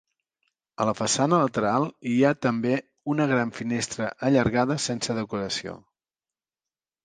A 0.83 0.87
la 0.89 0.93
façana 0.99 1.37
lateral 1.43 1.85
hi 2.13 2.15
ha 2.23 2.33
també 2.47 2.73
una 3.15 3.29
gran 3.35 3.53
finestra 3.61 4.11
allargada 4.31 4.81
sense 4.89 5.21
decoració. 5.23 5.81